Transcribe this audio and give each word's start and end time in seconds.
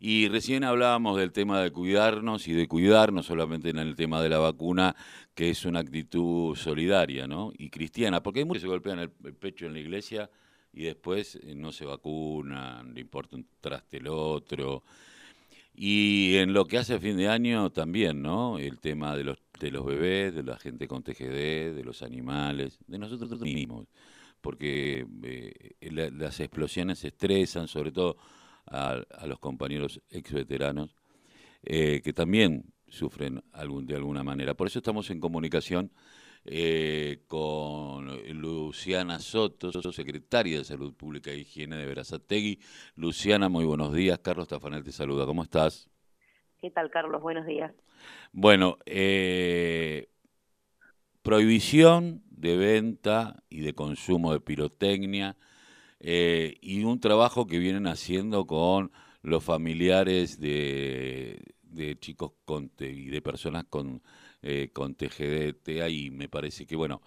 Y 0.00 0.28
recién 0.28 0.64
hablábamos 0.64 1.18
del 1.18 1.32
tema 1.32 1.60
de 1.60 1.70
cuidarnos 1.70 2.48
y 2.48 2.52
de 2.52 2.66
cuidar, 2.68 3.12
no 3.12 3.22
solamente 3.22 3.68
en 3.68 3.78
el 3.78 3.94
tema 3.94 4.22
de 4.22 4.30
la 4.30 4.38
vacuna, 4.38 4.96
que 5.34 5.50
es 5.50 5.64
una 5.66 5.80
actitud 5.80 6.56
solidaria 6.56 7.26
¿no? 7.26 7.52
y 7.58 7.68
cristiana, 7.68 8.22
porque 8.22 8.40
hay 8.40 8.44
muchos 8.46 8.62
que 8.62 8.66
se 8.66 8.70
golpean 8.70 8.98
el, 8.98 9.10
pecho 9.10 9.66
en 9.66 9.74
la 9.74 9.80
iglesia 9.80 10.30
y 10.72 10.84
después 10.84 11.36
eh, 11.36 11.54
no 11.54 11.70
se 11.72 11.84
vacunan, 11.84 12.94
le 12.94 13.00
importa 13.00 13.36
un 13.36 13.46
traste 13.60 13.98
el 13.98 14.08
otro. 14.08 14.82
Y 15.74 16.36
en 16.36 16.54
lo 16.54 16.64
que 16.64 16.78
hace 16.78 16.94
a 16.94 16.98
fin 16.98 17.18
de 17.18 17.28
año 17.28 17.68
también, 17.70 18.22
¿no? 18.22 18.58
El 18.58 18.78
tema 18.78 19.14
de 19.14 19.24
los, 19.24 19.38
de 19.60 19.70
los 19.70 19.84
bebés, 19.84 20.34
de 20.34 20.42
la 20.42 20.56
gente 20.56 20.88
con 20.88 21.02
TGD, 21.02 21.74
de 21.74 21.82
los 21.84 22.02
animales, 22.02 22.78
de 22.86 22.98
nosotros 22.98 23.38
mismos, 23.40 23.86
porque 24.40 25.06
eh, 25.22 26.10
las 26.12 26.40
explosiones 26.40 27.04
estresan, 27.04 27.68
sobre 27.68 27.92
todo 27.92 28.16
a, 28.66 29.02
los 29.26 29.38
compañeros 29.38 30.00
ex 30.10 30.32
veteranos 30.32 30.96
eh, 31.62 32.00
que 32.02 32.12
también 32.12 32.72
sufren 32.88 33.42
algún, 33.52 33.86
de 33.86 33.96
alguna 33.96 34.22
manera. 34.22 34.54
Por 34.54 34.66
eso 34.66 34.78
estamos 34.78 35.10
en 35.10 35.20
comunicación 35.20 35.90
eh, 36.44 37.24
con 37.26 38.06
Luciana 38.40 39.18
Soto, 39.18 39.72
secretaria 39.92 40.58
de 40.58 40.64
Salud 40.64 40.94
Pública 40.94 41.30
e 41.30 41.38
Higiene 41.38 41.76
de 41.76 41.86
Verazategui. 41.86 42.60
Luciana, 42.94 43.48
muy 43.48 43.64
buenos 43.64 43.92
días. 43.92 44.20
Carlos 44.20 44.46
Tafanel 44.46 44.84
te 44.84 44.92
saluda. 44.92 45.26
¿Cómo 45.26 45.42
estás? 45.42 45.90
¿Qué 46.60 46.70
tal, 46.70 46.90
Carlos? 46.90 47.20
Buenos 47.20 47.46
días. 47.46 47.72
Bueno, 48.32 48.78
eh, 48.86 50.08
prohibición 51.22 52.22
de 52.30 52.56
venta 52.56 53.42
y 53.48 53.62
de 53.62 53.74
consumo 53.74 54.32
de 54.32 54.40
pirotecnia 54.40 55.36
eh, 56.00 56.56
y 56.60 56.84
un 56.84 57.00
trabajo 57.00 57.46
que 57.46 57.58
vienen 57.58 57.86
haciendo 57.86 58.46
con 58.46 58.92
los 59.22 59.42
familiares 59.42 60.38
de, 60.40 61.42
chicos 62.00 62.32
con, 62.44 62.70
y 62.78 63.06
de 63.06 63.22
personas 63.22 63.64
con, 63.68 64.02
eh, 64.42 64.70
con 64.72 64.94
TGD, 64.94 65.88
y 65.88 66.10
me 66.10 66.28
parece 66.28 66.66
que, 66.66 66.76
bueno, 66.76 67.00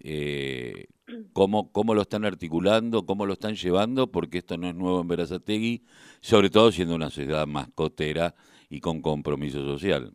eh, 0.00 0.86
cómo, 1.32 1.72
cómo 1.72 1.94
lo 1.94 2.02
están 2.02 2.24
articulando, 2.24 3.06
cómo 3.06 3.26
lo 3.26 3.34
están 3.34 3.54
llevando, 3.54 4.10
porque 4.10 4.38
esto 4.38 4.56
no 4.56 4.68
es 4.68 4.74
nuevo 4.74 5.00
en 5.00 5.08
Verazategui, 5.08 5.84
sobre 6.20 6.50
todo 6.50 6.72
siendo 6.72 6.94
una 6.94 7.10
sociedad 7.10 7.46
mascotera 7.46 8.34
y 8.68 8.80
con 8.80 9.00
compromiso 9.02 9.64
social. 9.64 10.12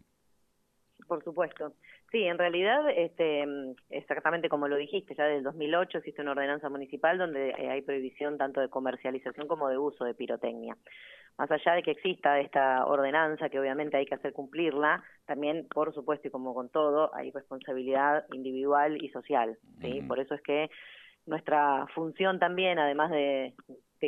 Por 1.07 1.23
supuesto. 1.23 1.73
Sí, 2.17 2.23
en 2.23 2.39
realidad, 2.39 2.89
este, 2.89 3.45
exactamente 3.91 4.49
como 4.49 4.67
lo 4.67 4.75
dijiste, 4.75 5.13
ya 5.13 5.25
del 5.25 5.43
2008 5.43 5.99
existe 5.99 6.23
una 6.23 6.31
ordenanza 6.31 6.67
municipal 6.67 7.19
donde 7.19 7.51
eh, 7.51 7.69
hay 7.69 7.83
prohibición 7.83 8.39
tanto 8.39 8.59
de 8.59 8.69
comercialización 8.69 9.47
como 9.47 9.69
de 9.69 9.77
uso 9.77 10.03
de 10.03 10.15
pirotecnia. 10.15 10.75
Más 11.37 11.51
allá 11.51 11.73
de 11.73 11.83
que 11.83 11.91
exista 11.91 12.39
esta 12.39 12.87
ordenanza, 12.87 13.49
que 13.49 13.59
obviamente 13.59 13.97
hay 13.97 14.07
que 14.07 14.15
hacer 14.15 14.33
cumplirla, 14.33 15.03
también, 15.27 15.67
por 15.67 15.93
supuesto, 15.93 16.27
y 16.27 16.31
como 16.31 16.55
con 16.55 16.69
todo, 16.69 17.13
hay 17.13 17.29
responsabilidad 17.29 18.25
individual 18.33 18.97
y 18.99 19.09
social. 19.09 19.59
¿sí? 19.79 20.01
Por 20.01 20.19
eso 20.19 20.33
es 20.33 20.41
que 20.41 20.71
nuestra 21.27 21.85
función 21.93 22.39
también, 22.39 22.79
además 22.79 23.11
de, 23.11 23.53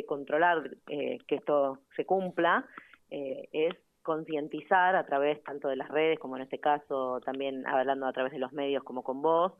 controlar 0.08 0.68
eh, 0.88 1.18
que 1.28 1.36
esto 1.36 1.78
se 1.94 2.04
cumpla, 2.04 2.66
eh, 3.08 3.48
es 3.52 3.76
concientizar 4.02 4.96
a 4.96 5.04
través 5.04 5.42
tanto 5.44 5.68
de 5.68 5.76
las 5.76 5.88
redes 5.88 6.18
como 6.18 6.36
en 6.36 6.42
este 6.42 6.58
caso 6.58 7.20
también 7.20 7.66
hablando 7.66 8.06
a 8.06 8.12
través 8.12 8.32
de 8.32 8.38
los 8.38 8.52
medios 8.52 8.82
como 8.84 9.02
con 9.02 9.22
vos, 9.22 9.52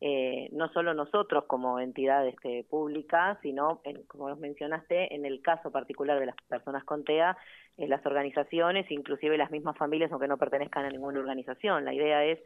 eh, 0.00 0.48
no 0.52 0.68
solo 0.72 0.92
nosotros 0.92 1.44
como 1.46 1.80
entidad 1.80 2.26
este, 2.26 2.64
pública, 2.64 3.38
sino, 3.40 3.80
como 4.08 4.28
vos 4.28 4.38
mencionaste, 4.38 5.14
en 5.14 5.24
el 5.24 5.40
caso 5.40 5.70
particular 5.70 6.20
de 6.20 6.26
las 6.26 6.36
personas 6.48 6.84
con 6.84 7.02
TEA, 7.02 7.36
eh, 7.78 7.88
las 7.88 8.04
organizaciones, 8.04 8.90
inclusive 8.90 9.38
las 9.38 9.50
mismas 9.50 9.76
familias, 9.78 10.12
aunque 10.12 10.28
no 10.28 10.36
pertenezcan 10.36 10.84
a 10.84 10.90
ninguna 10.90 11.20
organización. 11.20 11.86
La 11.86 11.94
idea 11.94 12.24
es 12.24 12.38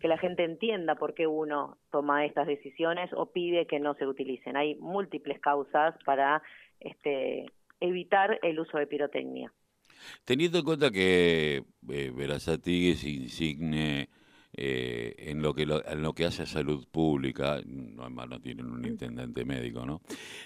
que 0.00 0.08
la 0.08 0.16
gente 0.16 0.44
entienda 0.44 0.94
por 0.94 1.12
qué 1.14 1.26
uno 1.26 1.76
toma 1.90 2.24
estas 2.24 2.46
decisiones 2.46 3.10
o 3.12 3.26
pide 3.26 3.66
que 3.66 3.80
no 3.80 3.94
se 3.94 4.06
utilicen. 4.06 4.56
Hay 4.56 4.74
múltiples 4.76 5.40
causas 5.40 5.94
para 6.04 6.42
este, 6.80 7.46
evitar 7.80 8.38
el 8.42 8.58
uso 8.58 8.78
de 8.78 8.86
pirotecnia. 8.86 9.52
Teniendo 10.24 10.58
en 10.58 10.64
cuenta 10.64 10.90
que 10.90 11.64
eh, 11.88 12.12
Verazati 12.14 12.90
es 12.90 13.04
insigne 13.04 14.08
eh, 14.56 15.16
en 15.18 15.42
lo 15.42 15.52
que 15.52 15.62
en 15.62 16.02
lo 16.02 16.14
que 16.14 16.26
hace 16.26 16.42
a 16.44 16.46
salud 16.46 16.86
pública, 16.88 17.60
no, 17.66 18.08
no 18.08 18.40
tienen 18.40 18.66
un 18.66 18.84
intendente 18.84 19.44
médico, 19.44 19.84
¿no? 19.84 20.00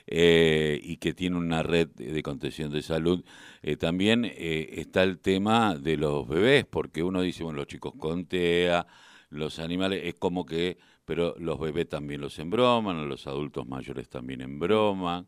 Eh, 0.06 0.80
y 0.82 0.96
que 0.96 1.12
tiene 1.12 1.36
una 1.36 1.62
red 1.62 1.88
de 1.88 2.22
contención 2.22 2.70
de 2.72 2.80
salud, 2.80 3.22
eh, 3.62 3.76
también 3.76 4.24
está 4.24 5.02
el 5.02 5.18
tema 5.18 5.74
de 5.74 5.98
los 5.98 6.26
bebés, 6.26 6.64
porque 6.64 7.02
uno 7.02 7.20
dice, 7.20 7.44
bueno, 7.44 7.58
los 7.58 7.66
chicos 7.66 7.92
con 7.98 8.24
TEA, 8.24 8.86
los 9.28 9.58
animales, 9.58 10.00
es 10.04 10.14
como 10.14 10.46
que, 10.46 10.78
pero 11.08 11.34
los 11.38 11.58
bebés 11.58 11.88
también 11.88 12.20
los 12.20 12.38
embroman, 12.38 13.08
los 13.08 13.26
adultos 13.26 13.66
mayores 13.66 14.10
también 14.10 14.42
embroman. 14.42 15.26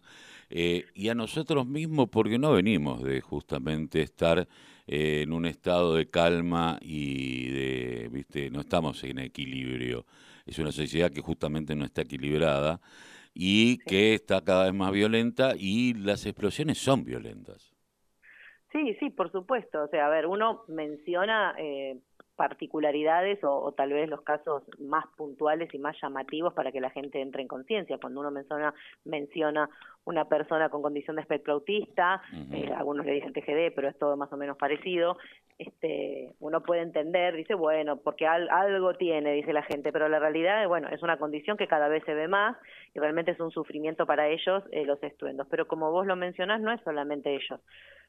Eh, 0.51 0.85
y 0.93 1.09
a 1.09 1.15
nosotros 1.15 1.67
mismos 1.67 2.11
porque 2.11 2.39
no 2.39 2.53
venimos 2.53 3.03
de 3.03 3.23
justamente 3.23 4.03
estar 4.03 4.47
eh, 4.87 5.23
en 5.23 5.33
un 5.33 5.47
estado 5.47 5.95
de 5.95 6.11
calma 6.11 6.79
y 6.83 7.49
de, 7.49 8.09
viste, 8.13 8.51
no 8.51 8.61
estamos 8.61 9.03
en 9.05 9.21
equilibrio. 9.21 10.05
Es 10.45 10.59
una 10.59 10.71
sociedad 10.71 11.11
que 11.11 11.23
justamente 11.23 11.75
no 11.75 11.87
está 11.87 12.03
equilibrada 12.03 12.79
y 13.33 13.79
que 13.79 14.13
está 14.13 14.45
cada 14.45 14.65
vez 14.65 14.75
más 14.75 14.93
violenta 14.93 15.55
y 15.57 15.95
las 15.95 16.27
explosiones 16.27 16.77
son 16.77 17.05
violentas. 17.05 17.75
Sí, 18.71 18.97
sí, 19.01 19.09
por 19.09 19.33
supuesto. 19.33 19.85
O 19.85 19.89
sea, 19.89 20.09
a 20.09 20.11
ver, 20.11 20.27
uno 20.27 20.63
menciona 20.69 21.55
eh, 21.59 22.01
particularidades 22.41 23.39
o, 23.45 23.71
tal 23.73 23.93
vez 23.93 24.09
los 24.09 24.23
casos 24.23 24.62
más 24.78 25.05
puntuales 25.15 25.69
y 25.75 25.78
más 25.78 25.95
llamativos 26.01 26.55
para 26.55 26.73
que 26.73 26.81
la 26.81 26.89
gente 26.89 27.21
entre 27.21 27.43
en 27.43 27.49
conciencia. 27.49 27.99
Cuando 27.99 28.21
uno 28.21 28.31
menciona, 28.31 28.73
menciona 29.05 29.69
una 30.06 30.25
persona 30.25 30.71
con 30.71 30.81
condición 30.81 31.17
de 31.17 31.23
espectro 31.23 31.53
autista, 31.53 32.23
eh, 32.51 32.73
algunos 32.75 33.05
le 33.05 33.12
dicen 33.12 33.34
TGD, 33.34 33.75
pero 33.77 33.91
es 33.91 33.99
todo 33.99 34.17
más 34.17 34.33
o 34.33 34.39
menos 34.39 34.56
parecido, 34.56 35.19
este, 35.59 36.33
uno 36.41 36.62
puede 36.62 36.81
entender, 36.81 37.37
dice, 37.37 37.53
bueno, 37.53 37.99
porque 37.99 38.27
algo 38.27 38.95
tiene, 38.95 39.34
dice 39.34 39.53
la 39.53 39.62
gente, 39.62 39.93
pero 39.93 40.09
la 40.09 40.19
realidad, 40.19 40.67
bueno, 40.67 40.89
es 40.89 41.03
una 41.03 41.19
condición 41.19 41.59
que 41.59 41.69
cada 41.69 41.89
vez 41.89 42.03
se 42.05 42.15
ve 42.15 42.27
más 42.27 42.57
y 42.95 43.01
realmente 43.01 43.33
es 43.33 43.41
un 43.41 43.51
sufrimiento 43.51 44.07
para 44.07 44.28
ellos 44.28 44.65
eh, 44.72 44.87
los 44.87 45.03
estruendos. 45.03 45.47
Pero 45.51 45.69
como 45.69 45.93
vos 45.93 46.07
lo 46.07 46.17
mencionás, 46.17 46.62
no 46.62 46.72
es 46.72 46.81
solamente 46.84 47.34
ellos. 47.34 47.61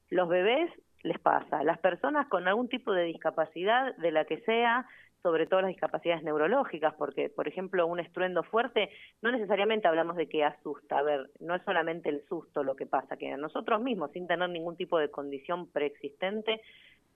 Los 0.10 0.30
bebés 0.30 0.72
les 1.04 1.20
pasa. 1.20 1.64
Las 1.64 1.80
personas 1.80 2.28
con 2.28 2.48
algún 2.48 2.70
tipo 2.70 2.94
de 2.94 3.04
discapacidad, 3.04 3.96
de 3.98 4.12
la 4.12 4.26
que 4.26 4.42
sea, 4.42 4.86
sobre 5.22 5.46
todo 5.46 5.62
las 5.62 5.70
discapacidades 5.70 6.24
neurológicas, 6.24 6.94
porque, 6.96 7.30
por 7.30 7.48
ejemplo, 7.48 7.86
un 7.86 8.00
estruendo 8.00 8.44
fuerte, 8.44 8.90
no 9.22 9.32
necesariamente 9.32 9.88
hablamos 9.88 10.16
de 10.16 10.28
que 10.28 10.44
asusta, 10.44 10.98
a 10.98 11.04
ver, 11.04 11.30
no 11.40 11.56
es 11.56 11.62
solamente 11.64 12.10
el 12.10 12.24
susto 12.28 12.64
lo 12.64 12.76
que 12.76 12.88
pasa, 12.88 13.18
que 13.18 13.32
a 13.32 13.38
nosotros 13.38 13.82
mismos, 13.82 14.12
sin 14.12 14.28
tener 14.28 14.50
ningún 14.50 14.78
tipo 14.78 14.98
de 14.98 15.12
condición 15.12 15.68
preexistente, 15.72 16.62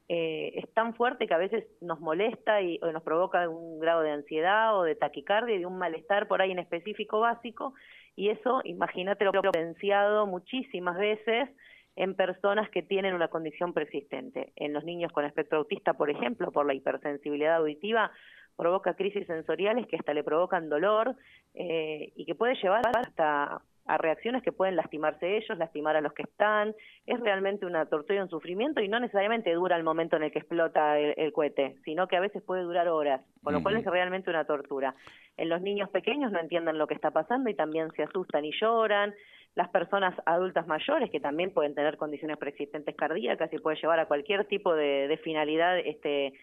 eh, 0.08 0.52
es 0.56 0.72
tan 0.74 0.94
fuerte 0.94 1.26
que 1.26 1.34
a 1.34 1.40
veces 1.40 1.66
nos 1.82 2.00
molesta 2.00 2.62
y 2.62 2.78
o 2.84 2.92
nos 2.92 3.02
provoca 3.02 3.50
un 3.50 3.80
grado 3.80 4.02
de 4.02 4.12
ansiedad 4.12 4.78
o 4.78 4.84
de 4.84 4.94
taquicardia 4.94 5.56
y 5.56 5.60
de 5.60 5.66
un 5.66 5.80
malestar 5.80 6.28
por 6.28 6.44
ahí 6.44 6.52
en 6.52 6.60
específico 6.60 7.20
básico, 7.20 7.74
y 8.16 8.30
eso, 8.30 8.62
imagínate 8.64 9.26
lo 9.26 9.32
potenciado 9.32 10.28
muchísimas 10.28 10.98
veces 10.98 11.50
en 11.96 12.16
personas 12.16 12.70
que 12.70 12.84
tienen 12.84 13.14
una 13.14 13.30
condición 13.30 13.74
persistente. 13.74 14.52
En 14.56 14.74
los 14.74 14.84
niños 14.84 15.12
con 15.12 15.26
espectro 15.26 15.60
autista, 15.60 15.94
por 15.94 16.10
ejemplo, 16.10 16.52
por 16.52 16.66
la 16.66 16.74
hipersensibilidad 16.74 17.58
auditiva, 17.58 18.12
provoca 18.56 18.96
crisis 18.96 19.28
sensoriales 19.28 19.88
que 19.88 19.98
hasta 19.98 20.14
le 20.14 20.24
provocan 20.24 20.70
dolor 20.70 21.16
eh, 21.54 22.12
y 22.16 22.26
que 22.26 22.36
puede 22.36 22.56
llevar 22.56 22.84
hasta 22.98 23.62
a 23.88 24.00
reacciones 24.00 24.42
que 24.42 24.52
pueden 24.52 24.76
lastimarse 24.76 25.38
ellos, 25.38 25.58
lastimar 25.58 25.96
a 25.96 26.02
los 26.02 26.12
que 26.14 26.24
están. 26.24 26.74
Es 27.06 27.20
realmente 27.20 27.66
una 27.66 27.86
tortura 27.86 28.18
y 28.18 28.22
un 28.22 28.30
sufrimiento 28.30 28.82
y 28.82 28.88
no 28.88 29.00
necesariamente 29.00 29.54
dura 29.54 29.76
el 29.76 29.84
momento 29.84 30.16
en 30.16 30.24
el 30.24 30.32
que 30.32 30.40
explota 30.40 30.98
el, 30.98 31.32
cohete, 31.32 31.76
sino 31.86 32.08
que 32.08 32.18
a 32.18 32.20
veces 32.20 32.42
puede 32.42 32.64
durar 32.64 32.88
horas, 32.88 33.22
con 33.44 33.54
lo 33.54 33.62
cual 33.62 33.78
es 33.78 33.86
realmente 33.86 34.30
una 34.30 34.46
tortura. 34.46 34.96
En 35.38 35.50
los 35.50 35.62
niños 35.62 35.90
pequeños 35.90 36.32
no 36.32 36.40
entienden 36.40 36.80
lo 36.80 36.88
que 36.88 36.96
está 36.96 37.12
pasando 37.12 37.50
y 37.50 37.54
también 37.54 37.92
se 37.92 38.04
asustan 38.04 38.44
y 38.44 38.52
lloran 38.60 39.14
las 39.56 39.70
personas 39.70 40.14
adultas 40.26 40.68
mayores 40.68 41.10
que 41.10 41.20
también 41.20 41.52
pueden 41.52 41.74
tener 41.74 41.98
condiciones 41.98 42.38
preexistentes 42.38 42.96
cardíacas 42.96 43.52
y 43.54 43.58
puede 43.58 43.78
llevar 43.78 44.00
a 44.00 44.06
cualquier 44.06 44.46
tipo 44.46 44.76
de, 44.76 45.20
finalidad 45.24 45.80
este 45.80 46.34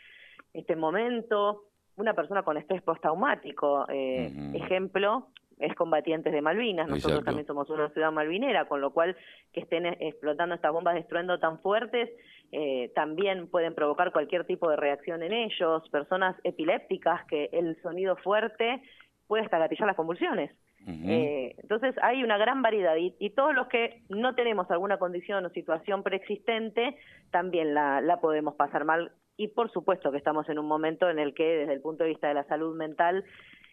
este 0.55 0.77
momento. 0.77 1.65
Una 1.97 2.15
persona 2.15 2.43
con 2.43 2.57
estrés 2.57 2.83
postraumático 2.83 3.87
eh, 3.89 4.33
ejemplo 4.55 5.29
es 5.59 5.75
combatientes 5.75 6.33
de 6.33 6.41
Malvinas. 6.41 6.89
Nosotros 6.89 7.25
también 7.25 7.47
somos 7.47 7.69
una 7.71 7.91
ciudad 7.91 8.11
malvinera 8.11 8.67
con 8.67 8.81
lo 8.81 8.93
cual 8.93 9.17
que 9.53 9.61
estén 9.61 9.87
explotando 9.87 10.55
estas 10.55 10.73
bombas 10.73 10.95
de 10.95 11.01
estruendo 11.01 11.39
tan 11.39 11.61
fuertes 11.61 12.11
eh, 12.51 12.91
también 12.95 13.49
pueden 13.49 13.75
provocar 13.75 14.13
cualquier 14.13 14.45
tipo 14.47 14.69
de 14.69 14.77
reacción 14.77 15.23
en 15.23 15.33
ellos. 15.33 15.89
Personas 15.91 16.37
epilépticas 16.45 17.25
que 17.27 17.49
el 17.53 17.81
sonido 17.83 18.17
fuerte 18.17 18.83
puede 19.27 19.45
hasta 19.45 19.59
gatillar 19.59 19.87
las 19.87 19.97
convulsiones 19.97 20.51
Eh, 20.87 21.55
entonces 21.59 21.95
hay 22.03 22.25
una 22.25 22.39
gran 22.39 22.61
variedad 22.61 22.97
y, 22.97 23.15
y, 23.19 23.31
todos 23.31 23.55
los 23.55 23.69
que 23.69 24.03
no 24.09 24.35
tenemos 24.35 24.71
alguna 24.71 24.99
condición 24.99 25.45
o 25.45 25.51
situación 25.51 26.03
preexistente 26.03 26.97
también 27.31 27.75
la, 27.75 28.01
la 28.01 28.21
podemos 28.21 28.55
pasar 28.55 28.85
mal. 28.85 29.13
Y 29.37 29.49
por 29.49 29.71
supuesto 29.71 30.11
que 30.11 30.19
estamos 30.19 30.49
en 30.49 30.59
un 30.59 30.67
momento 30.67 31.09
en 31.09 31.19
el 31.19 31.35
que 31.35 31.45
desde 31.45 31.75
el 31.75 31.81
punto 31.81 32.03
de 32.05 32.11
vista 32.11 32.29
de 32.29 32.35
la 32.35 32.45
salud 32.45 32.77
mental 32.77 33.25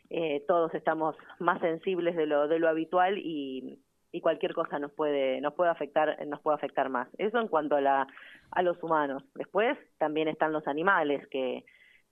eh, 0.09 0.43
todos 0.47 0.73
estamos 0.73 1.15
más 1.39 1.59
sensibles 1.61 2.15
de 2.15 2.25
lo, 2.25 2.47
de 2.47 2.59
lo 2.59 2.69
habitual 2.69 3.17
y, 3.17 3.79
y 4.11 4.21
cualquier 4.21 4.53
cosa 4.53 4.79
nos 4.79 4.91
puede 4.91 5.39
nos 5.41 5.53
puede 5.53 5.69
afectar 5.69 6.25
nos 6.27 6.41
puede 6.41 6.55
afectar 6.55 6.89
más. 6.89 7.07
Eso 7.17 7.39
en 7.39 7.47
cuanto 7.47 7.75
a 7.75 7.81
la 7.81 8.07
a 8.51 8.61
los 8.61 8.81
humanos. 8.83 9.23
Después 9.35 9.77
también 9.97 10.27
están 10.27 10.53
los 10.53 10.67
animales 10.67 11.27
que 11.27 11.63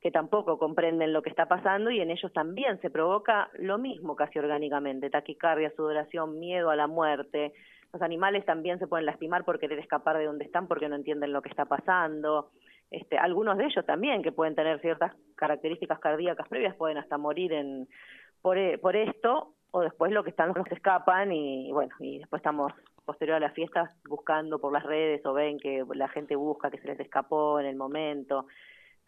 que 0.07 0.11
tampoco 0.11 0.57
comprenden 0.57 1.11
lo 1.11 1.21
que 1.21 1.29
está 1.29 1.47
pasando 1.47 1.91
y 1.91 1.99
en 1.99 2.11
ellos 2.11 2.31
también 2.31 2.79
se 2.79 2.89
provoca 2.89 3.49
lo 3.59 3.77
mismo 3.77 4.15
casi 4.15 4.39
orgánicamente 4.39 5.09
taquicardia 5.09 5.69
sudoración 5.75 6.39
miedo 6.39 6.69
a 6.69 6.77
la 6.77 6.87
muerte. 6.87 7.51
Los 7.91 8.01
animales 8.01 8.45
también 8.45 8.79
se 8.79 8.87
pueden 8.87 9.05
lastimar 9.05 9.43
por 9.43 9.59
querer 9.59 9.79
escapar 9.79 10.17
de 10.17 10.23
donde 10.23 10.45
están 10.45 10.69
porque 10.69 10.87
no 10.87 10.95
entienden 10.95 11.33
lo 11.33 11.41
que 11.41 11.49
está 11.49 11.65
pasando. 11.65 12.51
Este, 12.89 13.17
algunos 13.17 13.57
de 13.57 13.65
ellos 13.65 13.85
también 13.85 14.23
que 14.23 14.31
pueden 14.31 14.55
tener 14.55 14.79
ciertas 14.79 15.11
características 15.35 15.99
cardíacas 15.99 16.47
previas 16.47 16.73
pueden 16.77 16.97
hasta 16.97 17.17
morir 17.17 17.51
en 17.51 17.89
por, 18.41 18.57
e, 18.57 18.77
por 18.77 18.95
esto 18.95 19.55
o 19.71 19.81
después 19.81 20.13
lo 20.13 20.23
que 20.23 20.29
están 20.29 20.53
los 20.55 20.65
que 20.65 20.75
escapan 20.75 21.33
y, 21.33 21.69
bueno 21.73 21.93
y 21.99 22.19
después 22.19 22.39
estamos 22.39 22.71
posterior 23.03 23.35
a 23.35 23.41
las 23.41 23.53
fiestas 23.53 23.91
buscando 24.07 24.57
por 24.57 24.71
las 24.71 24.83
redes 24.83 25.25
o 25.25 25.33
ven 25.33 25.59
que 25.59 25.83
la 25.95 26.07
gente 26.07 26.37
busca 26.37 26.71
que 26.71 26.77
se 26.77 26.87
les 26.87 26.99
escapó 27.01 27.59
en 27.59 27.65
el 27.65 27.75
momento 27.75 28.45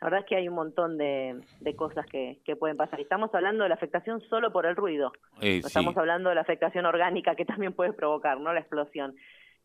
la 0.01 0.06
verdad 0.06 0.19
es 0.22 0.25
que 0.28 0.36
hay 0.38 0.48
un 0.48 0.56
montón 0.56 0.98
de, 0.98 1.42
de 1.60 1.75
cosas 1.75 2.06
que, 2.06 2.40
que 2.46 2.56
pueden 2.56 2.78
pasar. 2.78 3.01
Estamos 3.01 3.34
hablando 3.34 3.63
de 3.63 3.69
la 3.69 3.75
afectación 3.75 4.22
solo 4.30 4.51
por 4.51 4.66
el 4.66 4.75
ruido. 4.75 5.12
Eh, 5.42 5.60
no 5.62 5.68
estamos 5.68 5.98
hablando 5.98 6.30
de 6.30 6.36
la 6.36 6.42
afectación 6.42 6.86
orgánica 6.86 7.36
que 7.36 7.46
también 7.46 7.74
puede 7.74 7.92
provocar, 7.92 8.40
¿no? 8.40 8.54
La 8.54 8.62
explosión. 8.62 9.16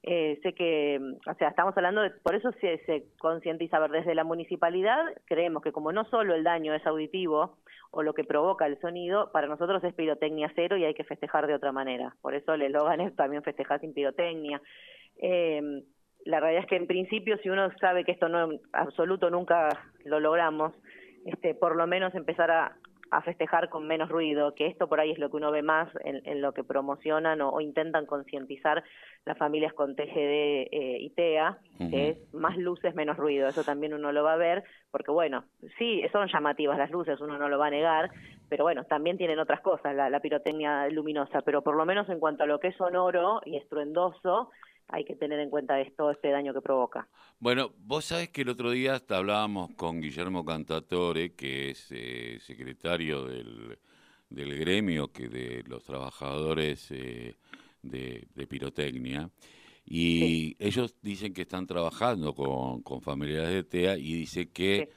Eh, 0.02 0.38
sé 0.42 0.52
que, 0.52 1.00
o 1.26 1.34
sea, 1.34 1.48
estamos 1.48 1.74
hablando 1.76 2.02
de, 2.02 2.10
por 2.10 2.34
eso 2.34 2.52
se, 2.60 2.78
se 2.84 3.06
concientiza, 3.18 3.78
a 3.78 3.80
ver, 3.80 3.90
desde 3.92 4.14
la 4.14 4.24
municipalidad 4.24 5.00
creemos 5.24 5.62
que 5.62 5.72
como 5.72 5.92
no 5.92 6.04
solo 6.06 6.34
el 6.34 6.44
daño 6.44 6.74
es 6.74 6.86
auditivo 6.86 7.56
o 7.90 8.02
lo 8.02 8.12
que 8.12 8.24
provoca 8.24 8.66
el 8.66 8.78
sonido, 8.80 9.30
para 9.32 9.46
nosotros 9.46 9.82
es 9.84 9.94
pirotecnia 9.94 10.52
cero 10.54 10.76
y 10.76 10.84
hay 10.84 10.94
que 10.94 11.04
festejar 11.04 11.46
de 11.46 11.54
otra 11.54 11.72
manera. 11.72 12.16
Por 12.20 12.34
eso 12.34 12.52
el 12.52 12.62
eslogan 12.62 13.00
es 13.00 13.14
también 13.14 13.42
festejar 13.44 13.80
sin 13.80 13.94
pirotecnia. 13.94 14.60
Eh, 15.16 15.84
la 16.24 16.40
realidad 16.40 16.64
es 16.64 16.68
que 16.68 16.76
en 16.76 16.86
principio 16.86 17.38
si 17.38 17.50
uno 17.50 17.70
sabe 17.78 18.04
que 18.04 18.12
esto 18.12 18.28
no 18.28 18.52
en 18.52 18.60
absoluto 18.72 19.30
nunca 19.30 19.68
lo 20.04 20.20
logramos, 20.20 20.72
este, 21.24 21.54
por 21.54 21.76
lo 21.76 21.86
menos 21.86 22.14
empezar 22.14 22.50
a, 22.50 22.76
a 23.10 23.22
festejar 23.22 23.68
con 23.68 23.86
menos 23.86 24.08
ruido, 24.08 24.54
que 24.54 24.66
esto 24.66 24.88
por 24.88 25.00
ahí 25.00 25.12
es 25.12 25.18
lo 25.18 25.30
que 25.30 25.36
uno 25.36 25.52
ve 25.52 25.62
más 25.62 25.88
en, 26.04 26.20
en 26.24 26.40
lo 26.40 26.52
que 26.52 26.64
promocionan 26.64 27.40
o, 27.40 27.50
o 27.50 27.60
intentan 27.60 28.06
concientizar 28.06 28.82
las 29.24 29.38
familias 29.38 29.72
con 29.72 29.94
TGD 29.94 30.68
eh, 30.70 30.98
y 31.00 31.10
TEA, 31.10 31.58
que 31.78 32.10
es 32.10 32.34
más 32.34 32.56
luces, 32.56 32.94
menos 32.94 33.16
ruido. 33.16 33.48
Eso 33.48 33.64
también 33.64 33.94
uno 33.94 34.12
lo 34.12 34.22
va 34.22 34.34
a 34.34 34.36
ver, 34.36 34.64
porque 34.90 35.10
bueno, 35.10 35.44
sí, 35.78 36.02
son 36.12 36.28
llamativas 36.28 36.76
las 36.76 36.90
luces, 36.90 37.20
uno 37.20 37.38
no 37.38 37.48
lo 37.48 37.58
va 37.58 37.68
a 37.68 37.70
negar, 37.70 38.10
pero 38.48 38.64
bueno, 38.64 38.84
también 38.84 39.16
tienen 39.16 39.38
otras 39.38 39.60
cosas, 39.60 39.94
la, 39.94 40.10
la 40.10 40.20
pirotecnia 40.20 40.88
luminosa, 40.88 41.40
pero 41.42 41.62
por 41.62 41.76
lo 41.76 41.86
menos 41.86 42.08
en 42.10 42.20
cuanto 42.20 42.44
a 42.44 42.46
lo 42.46 42.60
que 42.60 42.68
es 42.68 42.76
sonoro 42.76 43.40
y 43.46 43.56
estruendoso, 43.56 44.50
hay 44.88 45.04
que 45.04 45.16
tener 45.16 45.40
en 45.40 45.50
cuenta 45.50 45.80
esto, 45.80 46.10
este 46.10 46.30
daño 46.30 46.54
que 46.54 46.60
provoca. 46.62 47.08
Bueno, 47.38 47.74
vos 47.78 48.06
sabés 48.06 48.30
que 48.30 48.42
el 48.42 48.48
otro 48.48 48.70
día 48.70 48.94
hasta 48.94 49.18
hablábamos 49.18 49.70
con 49.72 50.00
Guillermo 50.00 50.44
Cantatore, 50.44 51.34
que 51.34 51.70
es 51.70 51.86
eh, 51.90 52.38
secretario 52.40 53.24
del, 53.26 53.78
del 54.30 54.58
gremio 54.58 55.12
que 55.12 55.28
de 55.28 55.62
los 55.66 55.84
trabajadores 55.84 56.90
eh, 56.90 57.36
de, 57.82 58.26
de 58.34 58.46
pirotecnia, 58.46 59.30
y 59.84 60.56
ellos 60.58 60.96
dicen 61.02 61.34
que 61.34 61.42
están 61.42 61.66
trabajando 61.66 62.34
con, 62.34 62.82
con 62.82 63.02
familiares 63.02 63.52
de 63.52 63.64
TEA 63.64 63.98
y 63.98 64.14
dice 64.14 64.50
que 64.50 64.86
Sí. 64.86 64.94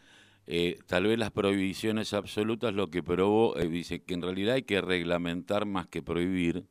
eh, 0.47 0.79
tal 0.87 1.05
vez 1.07 1.19
las 1.19 1.31
prohibiciones 1.31 2.13
absolutas 2.13 2.73
lo 2.73 2.89
que 2.91 3.03
probó, 3.03 3.57
eh, 3.57 3.67
dice 3.69 4.03
que 4.03 4.13
en 4.15 4.21
realidad 4.23 4.55
hay 4.55 4.63
que 4.63 4.81
reglamentar 4.81 5.65
más 5.65 5.87
que 5.87 6.01
prohibir, 6.03 6.67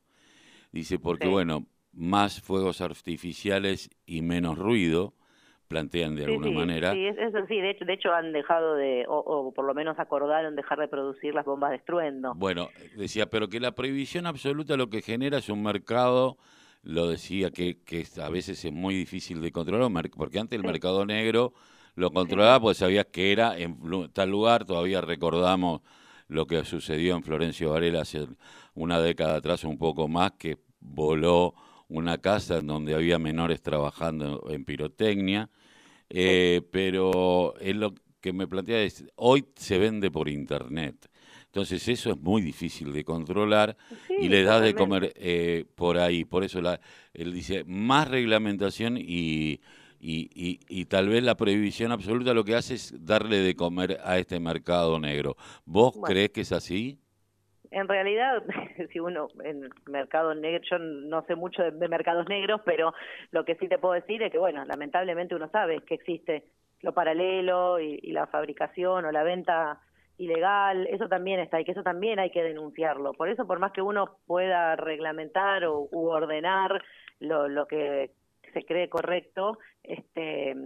dice 0.72 0.98
porque 0.98 1.26
Sí. 1.26 1.28
bueno, 1.28 1.66
más 1.96 2.40
fuegos 2.40 2.80
artificiales 2.80 3.90
y 4.06 4.22
menos 4.22 4.58
ruido, 4.58 5.14
plantean 5.66 6.14
de 6.14 6.24
Sí, 6.24 6.30
alguna 6.30 6.48
sí, 6.48 6.54
manera. 6.54 6.92
Sí, 6.92 7.06
es- 7.06 7.18
eso 7.18 7.38
sí, 7.48 7.60
de 7.60 7.70
hecho, 7.70 7.84
de 7.84 7.92
hecho 7.94 8.12
han 8.12 8.32
dejado 8.32 8.74
de, 8.76 9.04
o, 9.08 9.16
o 9.18 9.52
por 9.52 9.64
lo 9.64 9.74
menos 9.74 9.98
acordaron 9.98 10.54
dejar 10.54 10.78
de 10.78 10.88
producir 10.88 11.34
las 11.34 11.44
bombas 11.44 11.70
de 11.70 11.76
estruendo. 11.76 12.34
Bueno, 12.36 12.68
decía, 12.96 13.26
pero 13.26 13.48
que 13.48 13.58
la 13.58 13.72
prohibición 13.72 14.26
absoluta 14.26 14.76
lo 14.76 14.88
que 14.90 15.02
genera 15.02 15.38
es 15.38 15.48
un 15.48 15.62
mercado, 15.62 16.36
lo 16.82 17.08
decía, 17.08 17.50
que, 17.50 17.78
que 17.82 18.06
a 18.22 18.28
veces 18.28 18.64
es 18.64 18.72
muy 18.72 18.94
difícil 18.94 19.40
de 19.40 19.50
controlar, 19.50 19.90
porque 20.16 20.38
antes 20.38 20.56
el 20.56 20.62
Sí. 20.64 20.70
mercado 20.70 21.04
negro 21.04 21.52
lo 21.96 22.10
controlaba 22.12 22.60
porque 22.60 22.74
sabías 22.74 23.06
que 23.06 23.32
era 23.32 23.58
en 23.58 23.78
tal 24.12 24.30
lugar, 24.30 24.66
todavía 24.66 25.00
recordamos 25.00 25.80
lo 26.28 26.46
que 26.46 26.62
sucedió 26.64 27.16
en 27.16 27.22
Florencio 27.22 27.70
Varela 27.70 28.02
hace 28.02 28.26
una 28.74 29.00
década 29.00 29.36
atrás, 29.36 29.64
un 29.64 29.78
poco 29.78 30.06
más, 30.06 30.32
que 30.32 30.58
voló 30.80 31.54
una 31.88 32.18
casa 32.18 32.58
en 32.58 32.66
donde 32.66 32.94
había 32.94 33.18
menores 33.18 33.62
trabajando 33.62 34.44
en 34.50 34.64
pirotecnia, 34.64 35.50
eh, 36.08 36.62
pero 36.70 37.54
es 37.60 37.76
lo 37.76 37.94
que 38.20 38.32
me 38.32 38.46
plantea 38.48 38.82
es, 38.82 39.04
hoy 39.16 39.46
se 39.56 39.78
vende 39.78 40.10
por 40.10 40.28
internet, 40.28 41.08
entonces 41.46 41.86
eso 41.88 42.10
es 42.10 42.18
muy 42.18 42.42
difícil 42.42 42.92
de 42.92 43.04
controlar 43.04 43.76
y 44.18 44.28
le 44.28 44.42
das 44.42 44.62
de 44.62 44.74
comer 44.74 45.12
eh, 45.16 45.64
por 45.74 45.98
ahí, 45.98 46.24
por 46.24 46.44
eso 46.44 46.60
la, 46.60 46.80
él 47.14 47.32
dice, 47.32 47.64
más 47.64 48.08
reglamentación 48.08 48.96
y, 48.98 49.60
y, 50.00 50.28
y, 50.34 50.60
y 50.68 50.84
tal 50.86 51.08
vez 51.08 51.22
la 51.22 51.36
prohibición 51.36 51.92
absoluta 51.92 52.34
lo 52.34 52.44
que 52.44 52.56
hace 52.56 52.74
es 52.74 52.94
darle 52.98 53.38
de 53.38 53.54
comer 53.54 53.98
a 54.04 54.18
este 54.18 54.38
mercado 54.40 54.98
negro. 54.98 55.36
¿Vos 55.64 55.94
Bueno. 55.94 56.06
crees 56.06 56.30
que 56.30 56.42
es 56.42 56.52
así? 56.52 56.98
En 57.76 57.88
realidad, 57.88 58.42
si 58.90 59.00
uno 59.00 59.28
en 59.44 59.68
mercado 59.84 60.34
negro, 60.34 60.64
yo 60.70 60.78
no 60.78 61.22
sé 61.26 61.34
mucho 61.34 61.62
de, 61.62 61.88
mercados 61.88 62.26
negros, 62.26 62.62
pero 62.64 62.94
lo 63.32 63.44
que 63.44 63.54
sí 63.56 63.68
te 63.68 63.76
puedo 63.76 63.92
decir 63.92 64.22
es 64.22 64.32
que, 64.32 64.38
bueno, 64.38 64.64
lamentablemente 64.64 65.34
uno 65.34 65.50
sabe 65.50 65.82
que 65.82 65.96
existe 65.96 66.44
lo 66.80 66.94
paralelo 66.94 67.78
y, 67.78 68.00
la 68.12 68.28
fabricación 68.28 69.04
o 69.04 69.12
la 69.12 69.22
venta 69.22 69.78
ilegal, 70.16 70.86
eso 70.86 71.06
también 71.06 71.38
está 71.38 71.60
y 71.60 71.66
que 71.66 71.72
eso 71.72 71.82
también 71.82 72.18
hay 72.18 72.30
que 72.30 72.42
denunciarlo. 72.42 73.12
Por 73.12 73.28
eso, 73.28 73.46
por 73.46 73.58
más 73.58 73.72
que 73.72 73.82
uno 73.82 74.16
pueda 74.26 74.74
reglamentar 74.76 75.66
o 75.66 75.86
u 75.92 76.08
ordenar 76.08 76.82
lo 77.20 77.66
que 77.66 78.10
se 78.54 78.64
cree 78.64 78.88
correcto, 78.88 79.58
este 79.82 80.56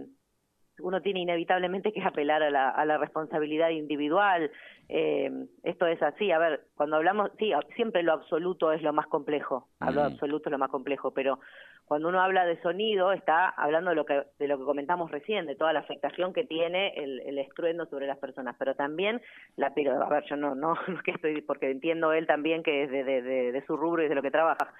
uno 0.81 1.01
tiene 1.01 1.21
inevitablemente 1.21 1.91
que 1.93 2.01
apelar 2.01 2.43
a 2.43 2.49
la, 2.49 2.69
a 2.69 2.85
la 2.85 2.97
responsabilidad 2.97 3.69
individual. 3.69 4.51
Eh, 4.89 5.31
esto 5.63 5.85
es 5.87 6.01
así. 6.01 6.31
A 6.31 6.39
ver, 6.39 6.61
cuando 6.75 6.97
hablamos, 6.97 7.31
sí, 7.39 7.51
siempre 7.75 8.03
lo 8.03 8.13
absoluto 8.13 8.71
es 8.71 8.81
lo 8.81 8.93
más 8.93 9.07
complejo. 9.07 9.67
Hablo 9.79 10.01
de 10.01 10.07
Ujú. 10.07 10.15
absoluto 10.15 10.49
es 10.49 10.51
lo 10.51 10.57
más 10.57 10.69
complejo, 10.69 11.11
pero 11.13 11.39
cuando 11.85 12.07
uno 12.07 12.21
habla 12.21 12.45
de 12.45 12.61
sonido 12.61 13.11
está 13.11 13.49
hablando 13.49 13.89
de 13.89 13.97
lo 13.97 14.05
que 14.05 14.23
de 14.39 14.47
lo 14.47 14.57
que 14.57 14.63
comentamos 14.63 15.11
recién, 15.11 15.45
de 15.45 15.55
toda 15.55 15.73
la 15.73 15.81
afectación 15.81 16.31
que 16.31 16.45
tiene 16.45 16.93
el, 16.95 17.19
el 17.19 17.37
estruendo 17.37 17.85
sobre 17.85 18.07
las 18.07 18.17
personas, 18.17 18.55
pero 18.57 18.75
también 18.75 19.21
la 19.57 19.73
pero 19.73 20.01
a 20.01 20.07
ver, 20.07 20.23
yo 20.29 20.37
no 20.37 20.55
no, 20.55 20.75
no 20.87 20.95
es 20.95 21.03
que 21.03 21.11
estoy 21.11 21.41
porque 21.41 21.69
entiendo 21.69 22.13
él 22.13 22.27
también 22.27 22.63
que 22.63 22.83
es 22.83 22.91
de, 22.91 23.03
de, 23.03 23.21
de, 23.21 23.51
de 23.51 23.65
su 23.65 23.75
rubro 23.75 24.03
y 24.03 24.07
de 24.07 24.15
lo 24.15 24.21
que 24.21 24.31
trabaja, 24.31 24.73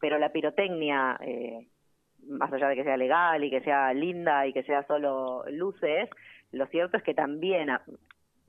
pero 0.00 0.18
la 0.18 0.30
pirotecnia 0.30 1.18
eh, 1.20 1.66
más 2.28 2.52
allá 2.52 2.68
de 2.68 2.76
que 2.76 2.84
sea 2.84 2.96
legal 2.96 3.42
y 3.44 3.50
que 3.50 3.60
sea 3.60 3.92
linda 3.92 4.46
y 4.46 4.52
que 4.52 4.62
sea 4.62 4.86
solo 4.86 5.44
luces, 5.50 6.08
lo 6.52 6.66
cierto 6.66 6.96
es 6.96 7.02
que 7.02 7.14
también 7.14 7.70
ah, 7.70 7.82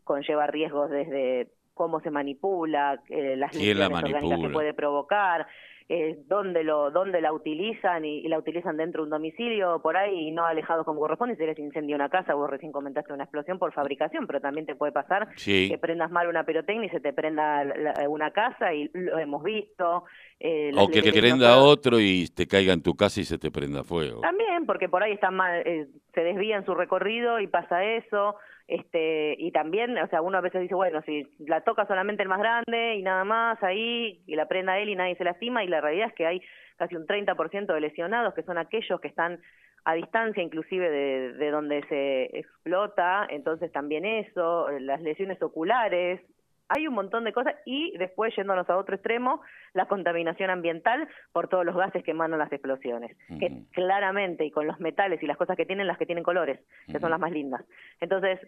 conlleva 0.03 0.47
riesgos 0.47 0.89
desde 0.89 1.47
cómo 1.73 1.99
se 2.01 2.11
manipula, 2.11 3.01
eh, 3.09 3.35
las 3.35 3.51
¿Quién 3.51 3.79
la 3.79 3.87
lesiones 3.87 4.03
orgánicas 4.03 4.21
que 4.21 4.27
manipula? 4.29 4.53
puede 4.53 4.73
provocar, 4.73 5.47
eh, 5.89 6.19
dónde 6.27 6.63
lo 6.63 6.91
dónde 6.91 7.21
la 7.21 7.33
utilizan 7.33 8.05
y, 8.05 8.19
y 8.19 8.27
la 8.27 8.37
utilizan 8.39 8.77
dentro 8.77 9.01
de 9.01 9.05
un 9.05 9.09
domicilio 9.11 9.81
por 9.81 9.97
ahí 9.97 10.27
y 10.27 10.31
no 10.31 10.45
alejados 10.45 10.85
como 10.85 10.99
corresponde, 10.99 11.35
si 11.35 11.45
les 11.45 11.57
incendia 11.59 11.95
una 11.95 12.09
casa, 12.09 12.33
vos 12.35 12.49
recién 12.49 12.71
comentaste 12.71 13.13
una 13.13 13.23
explosión 13.23 13.59
por 13.59 13.73
fabricación, 13.73 14.27
pero 14.27 14.39
también 14.41 14.65
te 14.65 14.75
puede 14.75 14.91
pasar 14.91 15.27
Sí. 15.35 15.67
que 15.69 15.77
prendas 15.77 16.11
mal 16.11 16.27
una 16.27 16.45
pirotecnia 16.45 16.87
y 16.87 16.89
se 16.89 16.99
te 16.99 17.13
prenda 17.13 17.63
la- 17.63 17.75
la- 17.75 18.09
una 18.09 18.31
casa 18.31 18.73
y 18.73 18.89
lo 18.93 19.17
hemos 19.19 19.43
visto. 19.43 20.03
eh, 20.39 20.71
O 20.77 20.87
que 20.89 21.01
te 21.01 21.13
prenda 21.13 21.57
otro 21.57 21.99
y 21.99 22.27
te 22.27 22.47
caiga 22.47 22.73
en 22.73 22.81
tu 22.83 22.95
casa 22.95 23.21
y 23.21 23.23
se 23.23 23.37
te 23.37 23.49
prenda 23.51 23.83
fuego. 23.83 24.21
también, 24.21 24.65
porque 24.65 24.89
por 24.89 25.01
ahí 25.01 25.13
está 25.13 25.31
mal, 25.31 25.61
eh, 25.65 25.87
se 26.13 26.21
desvía 26.21 26.57
en 26.57 26.65
su 26.65 26.75
recorrido 26.75 27.39
y 27.39 27.47
pasa 27.47 27.83
eso. 27.85 28.35
Este, 28.67 29.35
y 29.37 29.51
también, 29.51 29.97
o 29.97 30.07
sea, 30.07 30.21
uno 30.21 30.37
a 30.37 30.41
veces 30.41 30.61
dice, 30.61 30.75
bueno, 30.75 31.01
si 31.01 31.27
la 31.39 31.61
toca 31.61 31.85
solamente 31.85 32.23
el 32.23 32.29
más 32.29 32.39
grande 32.39 32.95
y 32.95 33.03
nada 33.03 33.23
más 33.23 33.61
ahí, 33.61 34.23
y 34.25 34.35
la 34.35 34.47
prenda 34.47 34.79
él 34.79 34.89
y 34.89 34.95
nadie 34.95 35.15
se 35.15 35.23
lastima, 35.23 35.63
y 35.63 35.67
la 35.67 35.81
realidad 35.81 36.07
es 36.07 36.13
que 36.13 36.25
hay 36.25 36.41
casi 36.77 36.95
un 36.95 37.05
30% 37.05 37.73
de 37.73 37.81
lesionados 37.81 38.33
que 38.33 38.43
son 38.43 38.57
aquellos 38.57 38.99
que 39.01 39.09
están 39.09 39.39
a 39.85 39.95
distancia 39.95 40.41
inclusive 40.41 40.89
de, 40.89 41.33
de 41.33 41.51
donde 41.51 41.83
se 41.89 42.37
explota, 42.37 43.27
entonces 43.29 43.71
también 43.71 44.05
eso, 44.05 44.69
las 44.79 45.01
lesiones 45.01 45.41
oculares, 45.41 46.21
hay 46.69 46.87
un 46.87 46.93
montón 46.93 47.23
de 47.23 47.33
cosas 47.33 47.55
y 47.65 47.95
después 47.97 48.35
yéndonos 48.35 48.69
a 48.69 48.77
otro 48.77 48.95
extremo, 48.95 49.41
la 49.73 49.85
contaminación 49.85 50.49
ambiental 50.49 51.07
por 51.31 51.47
todos 51.47 51.65
los 51.65 51.75
gases 51.75 52.03
que 52.03 52.11
emanan 52.11 52.39
las 52.39 52.51
explosiones, 52.51 53.15
que 53.39 53.63
claramente 53.71 54.45
y 54.45 54.51
con 54.51 54.67
los 54.67 54.79
metales 54.79 55.21
y 55.21 55.27
las 55.27 55.37
cosas 55.37 55.57
que 55.57 55.65
tienen, 55.65 55.87
las 55.87 55.97
que 55.97 56.05
tienen 56.05 56.23
colores, 56.23 56.59
que 56.87 56.99
son 56.99 57.11
las 57.11 57.19
más 57.19 57.31
lindas. 57.31 57.63
Entonces, 57.99 58.39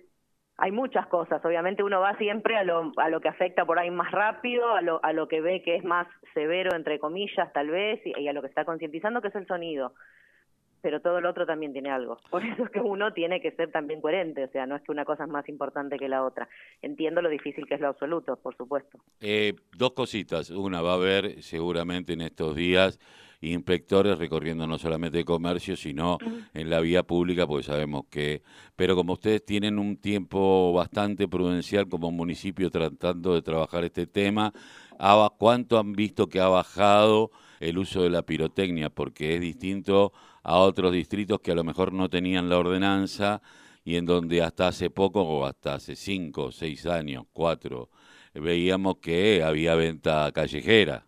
hay 0.57 0.72
muchas 0.72 1.05
cosas, 1.07 1.43
obviamente 1.43 1.84
uno 1.84 2.00
va 2.00 2.17
siempre 2.17 2.55
a 2.55 2.63
lo, 2.63 2.93
a 2.95 3.10
lo 3.10 3.19
que 3.19 3.27
afecta 3.27 3.65
por 3.65 3.77
ahí 3.77 3.91
más 3.91 4.10
rápido, 4.12 4.74
a 4.74 4.81
lo, 4.81 5.03
a 5.03 5.12
lo 5.12 5.27
que 5.27 5.41
ve 5.41 5.62
que 5.62 5.75
es 5.75 5.84
más 5.84 6.07
severo, 6.34 6.74
entre 6.75 6.98
comillas, 6.98 7.51
tal 7.51 7.69
vez, 7.69 8.00
y 8.05 8.27
a 8.27 8.34
lo 8.34 8.41
que 8.41 8.48
está 8.48 8.63
concientizando, 8.63 9.22
que 9.22 9.27
es 9.27 9.36
el 9.36 9.48
sonido 9.48 9.93
pero 10.85 10.99
todo 10.99 11.17
el 11.17 11.25
otro 11.25 11.47
también 11.47 11.73
tiene 11.73 11.89
algo. 11.89 12.19
Por 12.29 12.45
eso 12.45 12.65
es 12.65 12.69
que 12.69 12.79
uno 12.79 13.11
tiene 13.11 13.41
que 13.41 13.49
ser 13.53 13.71
también 13.71 14.01
coherente, 14.01 14.43
o 14.43 14.47
sea, 14.49 14.67
no 14.67 14.75
es 14.75 14.83
que 14.83 14.91
una 14.91 15.03
cosa 15.03 15.23
es 15.23 15.29
más 15.31 15.49
importante 15.49 15.97
que 15.97 16.07
la 16.07 16.23
otra. 16.23 16.47
Entiendo 16.83 17.23
lo 17.23 17.29
difícil 17.29 17.65
que 17.65 17.73
es 17.73 17.81
lo 17.81 17.87
absoluto, 17.87 18.35
por 18.35 18.55
supuesto. 18.55 18.99
Eh, 19.19 19.55
dos 19.75 19.93
cositas. 19.93 20.51
Una, 20.51 20.83
va 20.83 20.91
a 20.91 20.95
haber 20.97 21.41
seguramente 21.41 22.13
en 22.13 22.21
estos 22.21 22.55
días 22.55 22.99
inspectores 23.41 24.19
recorriendo 24.19 24.67
no 24.67 24.77
solamente 24.77 25.17
el 25.17 25.25
comercio, 25.25 25.75
sino 25.75 26.19
en 26.53 26.69
la 26.69 26.79
vía 26.81 27.01
pública, 27.01 27.47
porque 27.47 27.63
sabemos 27.63 28.05
que... 28.11 28.43
Pero 28.75 28.95
como 28.95 29.13
ustedes 29.13 29.43
tienen 29.43 29.79
un 29.79 29.97
tiempo 29.97 30.71
bastante 30.71 31.27
prudencial 31.27 31.89
como 31.89 32.11
municipio 32.11 32.69
tratando 32.69 33.33
de 33.33 33.41
trabajar 33.41 33.83
este 33.85 34.05
tema, 34.05 34.53
¿cuánto 35.39 35.79
han 35.79 35.93
visto 35.93 36.27
que 36.27 36.39
ha 36.39 36.47
bajado 36.47 37.31
el 37.59 37.79
uso 37.79 38.03
de 38.03 38.11
la 38.11 38.21
pirotecnia? 38.21 38.91
Porque 38.91 39.33
es 39.35 39.41
distinto 39.41 40.13
a 40.45 40.59
otros 40.59 40.93
distritos 40.93 41.41
que 41.41 41.51
a 41.51 41.55
lo 41.55 41.63
mejor 41.63 41.91
no 41.91 42.07
tenían 42.07 42.49
la 42.49 42.59
ordenanza 42.59 43.41
y 43.83 43.97
en 43.97 44.05
donde 44.05 44.43
hasta 44.43 44.67
hace 44.67 44.91
poco, 44.91 45.21
o 45.21 45.43
hasta 45.43 45.73
hace 45.73 45.95
cinco, 45.95 46.51
seis 46.51 46.85
años, 46.85 47.25
cuatro, 47.33 47.89
veíamos 48.33 48.97
que 48.97 49.43
había 49.43 49.73
venta 49.73 50.31
callejera. 50.31 51.03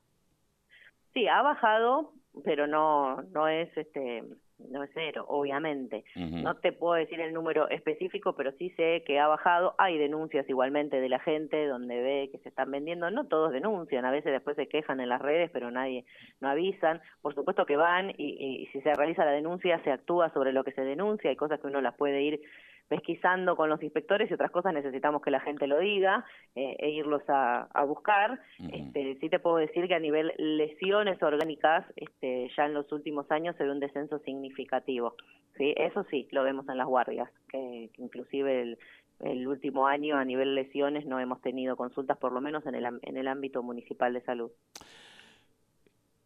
Sí, 1.13 1.27
ha 1.27 1.43
bajado, 1.43 2.13
pero 2.43 2.65
no, 2.65 3.21
no 3.31 3.47
es 3.47 3.69
este 3.77 4.23
no 4.59 4.83
es 4.83 4.89
cero, 4.93 5.25
obviamente. 5.27 6.03
No 6.15 6.55
te 6.55 6.71
puedo 6.71 6.95
decir 6.95 7.19
el 7.19 7.33
número 7.33 7.69
específico, 7.69 8.33
pero 8.35 8.51
sí 8.53 8.69
sé 8.71 9.03
que 9.05 9.19
ha 9.19 9.27
bajado. 9.27 9.75
Hay 9.77 9.97
denuncias 9.97 10.49
igualmente 10.49 10.99
de 10.99 11.09
la 11.09 11.19
gente 11.19 11.67
donde 11.67 12.01
ve 12.01 12.29
que 12.31 12.39
se 12.39 12.49
están 12.49 12.71
vendiendo. 12.71 13.09
No 13.11 13.27
todos 13.27 13.51
denuncian, 13.51 14.05
a 14.05 14.11
veces 14.11 14.31
después 14.31 14.55
se 14.55 14.67
quejan 14.67 14.99
en 14.99 15.09
las 15.09 15.21
redes, 15.21 15.51
pero 15.51 15.69
nadie 15.71 16.05
no 16.41 16.49
avisan. 16.49 17.01
Por 17.21 17.35
supuesto 17.35 17.65
que 17.65 17.77
van 17.77 18.11
y, 18.17 18.63
y 18.63 18.67
si 18.67 18.81
se 18.81 18.93
realiza 18.93 19.25
la 19.25 19.31
denuncia 19.31 19.81
se 19.83 19.91
actúa 19.91 20.31
sobre 20.33 20.53
lo 20.53 20.63
que 20.63 20.71
se 20.71 20.81
denuncia. 20.81 21.29
Hay 21.29 21.35
cosas 21.35 21.59
que 21.59 21.67
uno 21.67 21.81
las 21.81 21.95
puede 21.95 22.21
ir 22.21 22.41
pesquisando 22.87 23.55
con 23.55 23.69
los 23.69 23.81
inspectores 23.83 24.29
y 24.29 24.33
otras 24.33 24.51
cosas 24.51 24.73
necesitamos 24.73 25.21
que 25.21 25.31
la 25.31 25.39
gente 25.39 25.67
lo 25.67 25.79
diga 25.79 26.25
eh, 26.55 26.75
e 26.79 26.89
irlos 26.89 27.23
a, 27.27 27.67
buscar. 27.85 28.39
este, 28.71 29.17
sí 29.19 29.29
te 29.29 29.39
puedo 29.39 29.57
decir 29.57 29.87
que 29.87 29.95
a 29.95 29.99
nivel 29.99 30.33
lesiones 30.37 31.21
orgánicas, 31.21 31.85
este, 31.95 32.49
ya 32.55 32.65
en 32.65 32.73
los 32.73 32.91
últimos 32.91 33.29
años 33.31 33.55
se 33.57 33.63
ve 33.63 33.71
un 33.71 33.79
descenso 33.79 34.19
significativo. 34.19 35.15
¿sí? 35.57 35.73
Eso 35.77 36.05
sí, 36.09 36.27
lo 36.31 36.43
vemos 36.43 36.67
en 36.69 36.77
las 36.77 36.87
guardias, 36.87 37.29
que, 37.49 37.89
inclusive 37.97 38.61
el, 38.61 38.77
el 39.19 39.47
último 39.47 39.87
año 39.87 40.17
a 40.17 40.25
nivel 40.25 40.55
lesiones 40.55 41.05
no 41.05 41.19
hemos 41.19 41.41
tenido 41.41 41.75
consultas, 41.75 42.17
por 42.17 42.31
lo 42.31 42.41
menos 42.41 42.65
en 42.65 42.75
el, 42.75 42.85
en 42.85 43.17
el 43.17 43.27
ámbito 43.27 43.63
municipal 43.63 44.13
de 44.13 44.21
salud. 44.21 44.51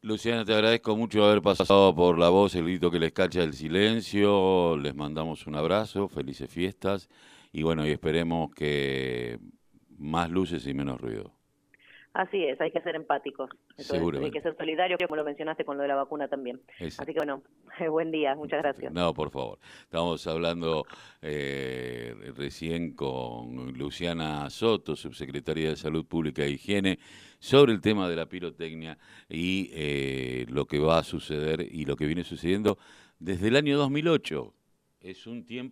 Luciana, 0.04 0.44
te 0.44 0.54
agradezco 0.54 0.96
mucho 0.98 1.24
haber 1.24 1.44
pasado 1.44 1.94
por 1.94 2.18
la 2.18 2.30
voz, 2.30 2.56
el 2.56 2.64
grito 2.64 2.90
que 2.90 3.00
les 3.00 3.14
cacha 3.14 3.44
el 3.44 3.54
silencio. 3.54 4.76
Les 4.78 4.96
mandamos 4.96 5.46
un 5.46 5.56
abrazo, 5.56 6.08
felices 6.08 6.50
fiestas 6.50 7.08
y 7.52 7.62
bueno, 7.64 7.86
y 7.86 7.92
esperemos 7.92 8.50
que 8.52 9.40
más 9.98 10.30
luces 10.32 10.66
y 10.66 10.74
menos 10.74 11.00
ruido. 11.00 11.41
Así 12.14 12.44
es, 12.44 12.60
hay 12.60 12.72
que 12.72 12.82
ser 12.82 12.96
empáticos. 12.96 13.50
hay 13.78 14.32
que 14.32 14.42
ser 14.42 14.56
solidarios, 14.58 15.00
como 15.08 15.16
lo 15.16 15.24
mencionaste 15.24 15.64
con 15.64 15.78
lo 15.78 15.84
de 15.84 15.88
la 15.88 15.96
vacuna 15.96 16.28
también. 16.28 16.60
Así 16.80 17.06
que 17.06 17.20
bueno, 17.20 17.42
buen 17.90 18.12
día, 18.12 18.36
muchas 18.36 18.62
gracias. 18.62 18.92
No, 18.92 19.14
por 19.14 19.32
favor. 19.32 19.60
Estamos 19.84 20.28
hablando 20.28 20.86
eh, 21.22 22.14
recién 22.36 22.96
con 22.96 23.72
Luciana 23.78 24.50
Soto, 24.50 24.98
subsecretaria 24.98 25.70
de 25.70 25.76
Salud 25.78 26.06
Pública 26.06 26.44
e 26.44 26.50
Higiene, 26.50 27.00
sobre 27.40 27.72
el 27.72 27.80
tema 27.80 28.10
de 28.10 28.16
la 28.18 28.26
pirotecnia 28.26 28.98
y 29.30 29.70
eh, 29.74 30.46
lo 30.50 30.66
que 30.66 30.80
va 30.80 31.00
a 31.00 31.04
suceder 31.04 31.62
y 31.62 31.86
lo 31.86 31.96
que 31.96 32.06
viene 32.06 32.26
sucediendo 32.26 32.78
desde 33.20 33.48
el 33.48 33.56
año 33.56 33.78
2008. 33.78 34.54
Es 35.00 35.28
un 35.28 35.46
tiempo 35.46 35.70